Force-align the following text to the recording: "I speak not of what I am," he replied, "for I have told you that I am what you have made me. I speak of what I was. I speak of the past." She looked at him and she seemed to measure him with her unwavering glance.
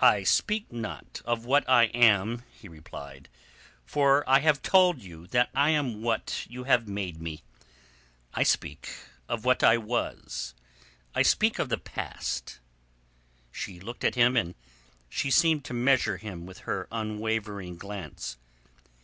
"I 0.00 0.24
speak 0.24 0.72
not 0.72 1.22
of 1.24 1.44
what 1.44 1.62
I 1.70 1.84
am," 1.84 2.42
he 2.50 2.66
replied, 2.68 3.28
"for 3.84 4.28
I 4.28 4.40
have 4.40 4.60
told 4.60 5.00
you 5.00 5.28
that 5.28 5.50
I 5.54 5.70
am 5.70 6.02
what 6.02 6.44
you 6.50 6.64
have 6.64 6.88
made 6.88 7.22
me. 7.22 7.42
I 8.34 8.42
speak 8.42 8.90
of 9.28 9.44
what 9.44 9.62
I 9.62 9.76
was. 9.76 10.56
I 11.14 11.22
speak 11.22 11.60
of 11.60 11.68
the 11.68 11.78
past." 11.78 12.58
She 13.52 13.78
looked 13.78 14.02
at 14.02 14.16
him 14.16 14.36
and 14.36 14.56
she 15.08 15.30
seemed 15.30 15.64
to 15.66 15.74
measure 15.74 16.16
him 16.16 16.44
with 16.44 16.62
her 16.66 16.88
unwavering 16.90 17.76
glance. 17.76 18.38